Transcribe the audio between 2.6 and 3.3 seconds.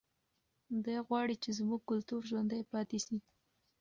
پاتې شي.